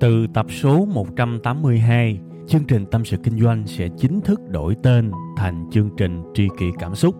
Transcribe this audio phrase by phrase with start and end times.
[0.00, 5.10] Từ tập số 182, chương trình Tâm sự Kinh doanh sẽ chính thức đổi tên
[5.36, 7.14] thành chương trình Tri kỷ Cảm xúc.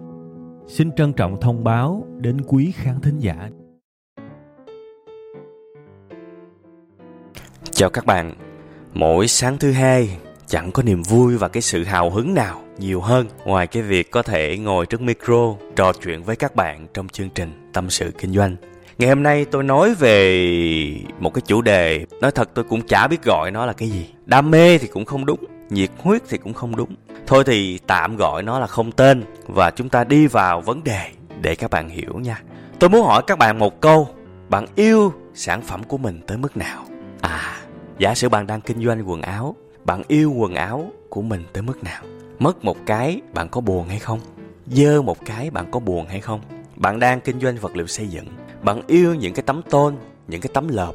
[0.66, 3.51] Xin trân trọng thông báo đến quý khán thính giả.
[7.71, 8.35] Chào các bạn.
[8.94, 13.01] Mỗi sáng thứ hai chẳng có niềm vui và cái sự hào hứng nào nhiều
[13.01, 17.09] hơn ngoài cái việc có thể ngồi trước micro trò chuyện với các bạn trong
[17.09, 18.56] chương trình Tâm sự Kinh doanh.
[18.98, 23.06] Ngày hôm nay tôi nói về một cái chủ đề Nói thật tôi cũng chả
[23.06, 26.38] biết gọi nó là cái gì Đam mê thì cũng không đúng Nhiệt huyết thì
[26.38, 26.95] cũng không đúng
[27.26, 31.00] Thôi thì tạm gọi nó là không tên Và chúng ta đi vào vấn đề
[31.40, 32.42] để các bạn hiểu nha
[32.78, 34.08] Tôi muốn hỏi các bạn một câu
[34.48, 36.84] Bạn yêu sản phẩm của mình tới mức nào?
[37.20, 37.56] À,
[37.98, 41.62] giả sử bạn đang kinh doanh quần áo Bạn yêu quần áo của mình tới
[41.62, 42.02] mức nào?
[42.38, 44.20] Mất một cái bạn có buồn hay không?
[44.66, 46.40] Dơ một cái bạn có buồn hay không?
[46.76, 48.26] Bạn đang kinh doanh vật liệu xây dựng
[48.62, 49.96] bạn yêu những cái tấm tôn,
[50.28, 50.92] những cái tấm lợp,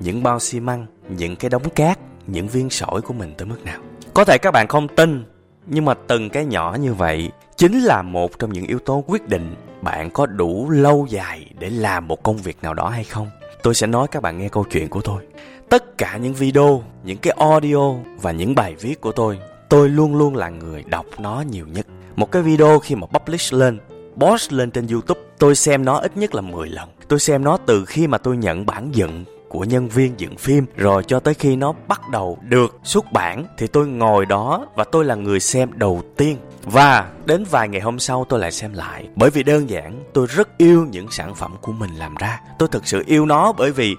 [0.00, 3.64] những bao xi măng, những cái đống cát, những viên sỏi của mình tới mức
[3.64, 3.80] nào.
[4.14, 5.24] Có thể các bạn không tin,
[5.66, 9.28] nhưng mà từng cái nhỏ như vậy chính là một trong những yếu tố quyết
[9.28, 13.30] định bạn có đủ lâu dài để làm một công việc nào đó hay không.
[13.62, 15.22] Tôi sẽ nói các bạn nghe câu chuyện của tôi.
[15.68, 20.16] Tất cả những video, những cái audio và những bài viết của tôi, tôi luôn
[20.16, 21.86] luôn là người đọc nó nhiều nhất.
[22.16, 23.78] Một cái video khi mà publish lên
[24.20, 26.88] post lên trên YouTube, tôi xem nó ít nhất là 10 lần.
[27.08, 30.66] Tôi xem nó từ khi mà tôi nhận bản dựng của nhân viên dựng phim
[30.76, 34.84] rồi cho tới khi nó bắt đầu được xuất bản thì tôi ngồi đó và
[34.84, 36.36] tôi là người xem đầu tiên.
[36.62, 39.08] Và đến vài ngày hôm sau tôi lại xem lại.
[39.16, 42.40] Bởi vì đơn giản tôi rất yêu những sản phẩm của mình làm ra.
[42.58, 43.96] Tôi thực sự yêu nó bởi vì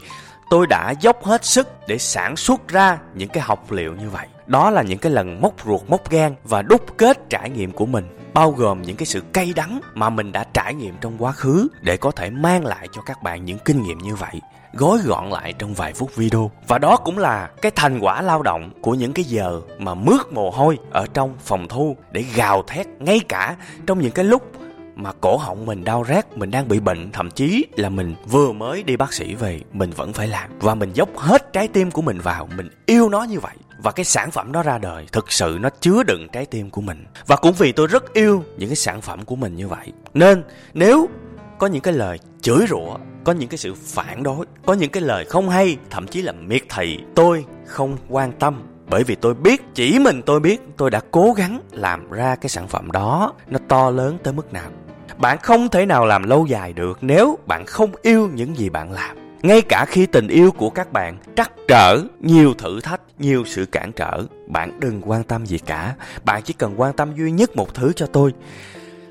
[0.50, 4.28] tôi đã dốc hết sức để sản xuất ra những cái học liệu như vậy.
[4.48, 7.86] Đó là những cái lần móc ruột móc gan và đúc kết trải nghiệm của
[7.86, 8.06] mình
[8.38, 11.68] bao gồm những cái sự cay đắng mà mình đã trải nghiệm trong quá khứ
[11.82, 14.42] để có thể mang lại cho các bạn những kinh nghiệm như vậy,
[14.74, 16.52] gói gọn lại trong vài phút video.
[16.68, 20.22] Và đó cũng là cái thành quả lao động của những cái giờ mà mướt
[20.32, 23.56] mồ hôi ở trong phòng thu để gào thét ngay cả
[23.88, 24.52] trong những cái lúc
[24.96, 27.12] mà cổ họng mình đau rát, mình đang bị bệnh.
[27.12, 30.50] Thậm chí là mình vừa mới đi bác sĩ về, mình vẫn phải làm.
[30.60, 33.92] Và mình dốc hết trái tim của mình vào, mình yêu nó như vậy và
[33.92, 37.06] cái sản phẩm đó ra đời, thực sự nó chứa đựng trái tim của mình.
[37.28, 39.94] Và cũng vì tôi rất yêu những cái sản phẩm của mình như vậy.
[40.14, 40.44] Nên,
[40.74, 41.10] nếu
[41.58, 45.04] có những cái lời chửi rủa, có những cái sự phản đối, có những cái
[45.04, 48.64] lời không hay, thậm chí là miệt thị, tôi không quan tâm.
[48.90, 52.50] Bởi vì tôi biết, chỉ mình tôi biết, tôi đã cố gắng làm ra cái
[52.50, 53.34] sản phẩm đó.
[53.48, 54.72] Nó to lớn tới mức nào.
[55.18, 58.92] Bạn không thể nào làm lâu dài được nếu bạn không yêu những gì bạn
[58.92, 63.44] làm ngay cả khi tình yêu của các bạn trắc trở nhiều thử thách, nhiều
[63.46, 65.96] sự cản trở, bạn đừng quan tâm gì cả.
[66.24, 68.34] Bạn chỉ cần quan tâm duy nhất một thứ cho tôi.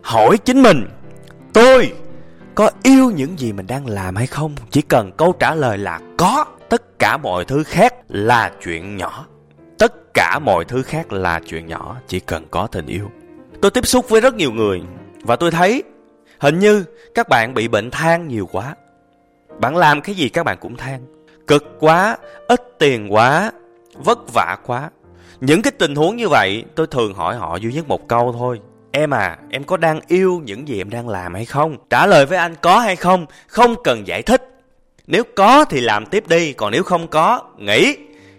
[0.03, 0.87] Hỏi chính mình,
[1.53, 1.93] tôi
[2.55, 4.55] có yêu những gì mình đang làm hay không?
[4.71, 6.45] Chỉ cần câu trả lời là có.
[6.69, 9.27] Tất cả mọi thứ khác là chuyện nhỏ.
[9.79, 13.11] Tất cả mọi thứ khác là chuyện nhỏ, chỉ cần có tình yêu.
[13.63, 14.83] Tôi tiếp xúc với rất nhiều người
[15.23, 15.83] và tôi thấy
[16.39, 16.85] hình như
[17.15, 18.75] các bạn bị bệnh than nhiều quá
[19.61, 21.01] bạn làm cái gì các bạn cũng than.
[21.47, 22.17] Cực quá,
[22.49, 23.53] ít tiền quá,
[23.95, 24.91] vất vả quá.
[25.41, 28.61] Những cái tình huống như vậy, tôi thường hỏi họ duy nhất một câu thôi.
[28.93, 31.77] Em à em có đang yêu những gì em đang làm hay không?
[31.91, 34.53] Trả lời với anh có hay không không cần giải thích.
[35.07, 37.97] Nếu có thì làm tiếp đi, còn nếu không có, nghỉ.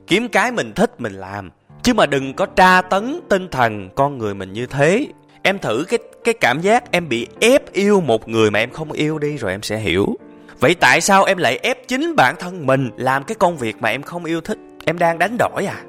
[0.08, 1.52] Kiếm cái mình thích, mình làm.
[1.84, 5.08] Chứ mà đừng có tra tấn tinh thần con người mình như thế.
[5.44, 8.92] Em thử cái cái cảm giác em bị ép yêu một người mà em không
[8.92, 10.16] yêu đi, rồi em sẽ hiểu
[10.60, 13.90] vậy tại sao em lại ép chính bản thân mình làm cái công việc mà
[13.90, 14.58] em không yêu thích?
[14.86, 15.84] Em đang đánh đổi à?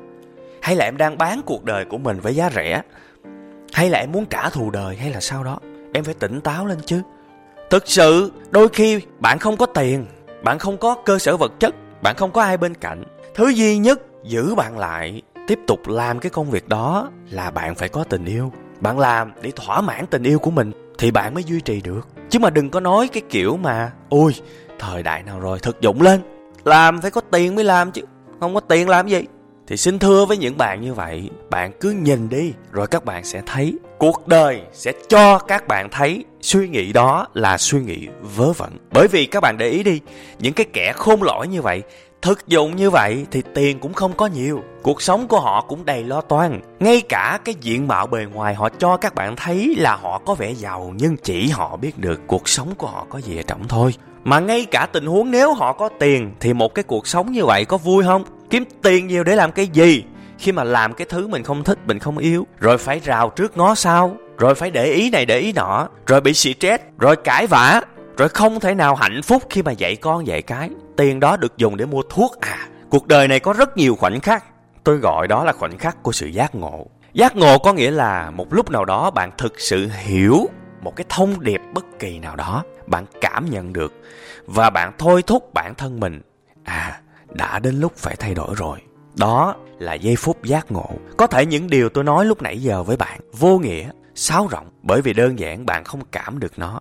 [0.63, 2.83] Hay là em đang bán cuộc đời của mình với giá rẻ?
[3.73, 5.59] Hay là em muốn trả thù đời hay là sao đó?
[5.93, 7.03] Em phải tỉnh táo lên chứ.
[7.71, 10.07] Thực sự, đôi khi bạn không có tiền,
[10.43, 13.05] bạn không có cơ sở vật chất, bạn không có ai bên cạnh.
[13.35, 17.75] Thứ duy nhất, giữ bạn lại, tiếp tục làm cái công việc đó là bạn
[17.75, 18.53] phải có tình yêu.
[18.81, 22.09] Bạn làm để thỏa mãn tình yêu của mình thì bạn mới duy trì được
[22.31, 24.35] chứ mà đừng có nói cái kiểu mà, ôi,
[24.79, 26.21] thời đại nào rồi, thực dụng lên.
[26.65, 28.03] Làm phải có tiền mới làm chứ,
[28.41, 29.25] không có tiền làm gì.
[29.67, 33.25] Thì xin thưa với những bạn như vậy, bạn cứ nhìn đi, rồi các bạn
[33.25, 33.79] sẽ thấy.
[33.99, 38.71] Cuộc đời sẽ cho các bạn thấy suy nghĩ đó là suy nghĩ vớ vẩn.
[38.93, 40.01] Bởi vì các bạn để ý đi,
[40.39, 41.83] những cái kẻ khôn lỗi như vậy
[42.23, 45.85] thực dụng như vậy thì tiền cũng không có nhiều, cuộc sống của họ cũng
[45.85, 46.61] đầy lo toan.
[46.81, 50.35] Ngay cả cái diện mạo bề ngoài họ cho các bạn thấy là họ có
[50.35, 53.95] vẻ giàu, nhưng chỉ họ biết được cuộc sống của họ có gì trọng thôi.
[54.25, 57.45] Mà ngay cả tình huống nếu họ có tiền thì một cái cuộc sống như
[57.45, 58.25] vậy có vui không?
[58.51, 60.05] Kiếm tiền nhiều để làm cái gì?
[60.39, 63.57] Khi mà làm cái thứ mình không thích, mình không yêu, rồi phải rào trước
[63.57, 67.47] ngó sau, rồi phải để ý này để ý nọ, rồi bị stress, rồi cãi
[67.47, 67.81] vã
[68.19, 70.71] rồi không thể nào hạnh phúc khi mà dạy con dạy cái.
[70.97, 72.69] Tiền đó được dùng để mua thuốc à.
[72.91, 74.45] Cuộc đời này có rất nhiều khoảnh khắc.
[74.85, 76.87] Tôi gọi đó là khoảnh khắc của sự giác ngộ.
[77.13, 80.49] Giác ngộ có nghĩa là một lúc nào đó bạn thực sự hiểu
[80.83, 82.65] một cái thông điệp bất kỳ nào đó.
[82.87, 83.93] Bạn cảm nhận được.
[84.47, 86.21] Và bạn thôi thúc bản thân mình.
[86.65, 88.79] À đã đến lúc phải thay đổi rồi.
[89.19, 90.91] Đó là giây phút giác ngộ.
[91.17, 94.71] Có thể những điều tôi nói lúc nãy giờ với bạn vô nghĩa, sáo rộng,
[94.83, 96.81] bởi vì đơn giản bạn không cảm được nó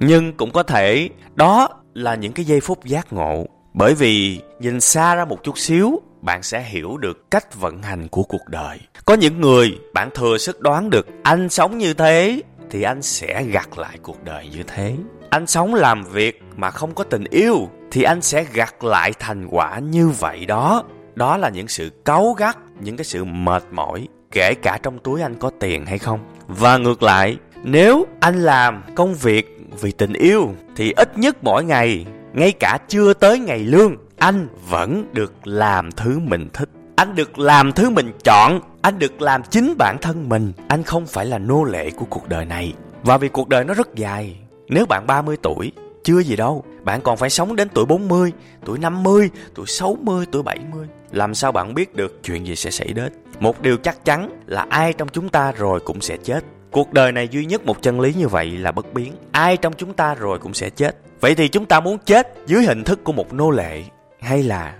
[0.00, 3.46] nhưng cũng có thể đó là những cái giây phút giác ngộ.
[3.74, 8.08] Bởi vì nhìn xa ra một chút xíu, bạn sẽ hiểu được cách vận hành
[8.08, 8.78] của cuộc đời.
[9.04, 13.44] Có những người bạn thừa sức đoán được, anh sống như thế thì anh sẽ
[13.44, 14.94] gặt lại cuộc đời như thế.
[15.30, 19.46] Anh sống làm việc mà không có tình yêu thì anh sẽ gặt lại thành
[19.50, 20.84] quả như vậy đó.
[21.14, 25.22] Đó là những sự cáu gắt, những cái sự mệt mỏi, kể cả trong túi
[25.22, 26.20] anh có tiền hay không.
[26.46, 31.64] Và ngược lại, nếu anh làm công việc vì tình yêu thì ít nhất mỗi
[31.64, 36.68] ngày, ngay cả chưa tới ngày lương, anh vẫn được làm thứ mình thích.
[36.96, 40.52] Anh được làm thứ mình chọn, anh được làm chính bản thân mình.
[40.68, 42.74] Anh không phải là nô lệ của cuộc đời này.
[43.02, 44.36] Và vì cuộc đời nó rất dài,
[44.68, 45.72] nếu bạn 30 tuổi,
[46.04, 46.64] chưa gì đâu.
[46.82, 48.32] Bạn còn phải sống đến tuổi 40
[48.64, 52.92] tuổi 50 tuổi 60 tuổi 70 làm sao bạn biết được chuyện gì sẽ xảy
[52.92, 53.12] đến?
[53.40, 57.12] Một điều chắc chắn là ai trong chúng ta rồi cũng sẽ chết cuộc đời
[57.12, 59.12] này duy nhất một chân lý như vậy là bất biến.
[59.32, 60.96] Ai trong chúng ta rồi cũng sẽ chết.
[61.20, 63.82] Vậy thì chúng ta muốn chết dưới hình thức của một nô lệ
[64.20, 64.74] hay là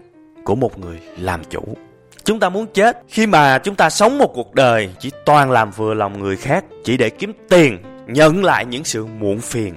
[0.44, 1.76] của một người làm chủ?
[2.25, 5.70] Chúng ta muốn chết khi mà chúng ta sống một cuộc đời chỉ toàn làm
[5.70, 9.75] vừa lòng người khác, chỉ để kiếm tiền, nhận lại những sự muộn phiền.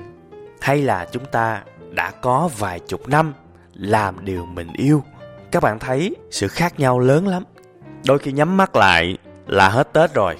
[0.61, 3.33] Hay là chúng ta đã có vài chục năm
[3.73, 5.03] làm điều mình yêu?
[5.51, 7.43] Các bạn thấy sự khác nhau lớn lắm.
[8.05, 9.17] Đôi khi nhắm mắt lại
[9.47, 10.37] là hết tết rồi.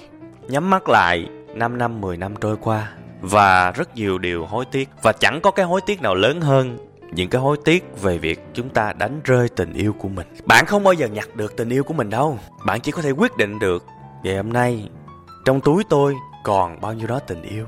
[0.48, 2.92] Nhắm mắt lại 5 năm 10 năm trôi qua
[3.22, 4.90] và rất nhiều điều hối tiếc.
[5.02, 6.78] Và chẳng có cái hối tiếc nào lớn hơn
[7.12, 10.28] những cái hối tiếc về việc chúng ta đánh rơi tình yêu của mình.
[10.46, 12.40] Bạn không bao giờ nhặt được tình yêu của mình đâu.
[12.66, 13.86] Bạn chỉ có thể quyết định được,
[14.24, 14.90] ngày hôm nay,
[15.46, 17.66] trong túi tôi còn bao nhiêu đó tình yêu?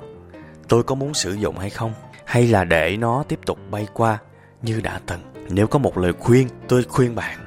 [0.68, 1.94] Tôi có muốn sử dụng hay không?
[2.26, 4.18] Hay là để nó tiếp tục bay qua
[4.62, 5.22] như đã từng?
[5.50, 7.40] Nếu có một lời khuyên, tôi khuyên bạn,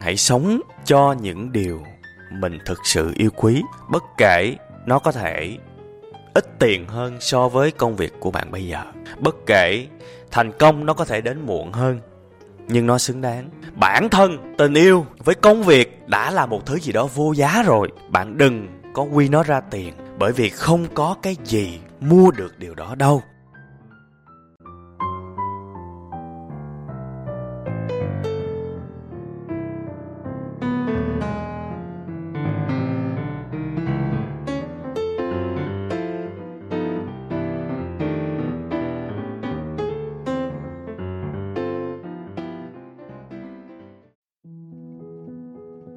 [0.00, 1.82] hãy sống cho những điều
[2.30, 5.58] mình thực sự yêu quý, bất kể nó có thể
[6.34, 8.82] ít tiền hơn so với công việc của bạn bây giờ.
[9.18, 9.86] Bất kể
[10.30, 12.00] thành công nó có thể đến muộn hơn,
[12.68, 13.50] nhưng nó xứng đáng.
[13.74, 17.62] Bản thân tình yêu với công việc đã là một thứ gì đó vô giá
[17.66, 17.88] rồi.
[18.08, 22.58] Bạn đừng có quy nó ra tiền, bởi vì không có cái gì mua được
[22.58, 23.22] điều đó đâu.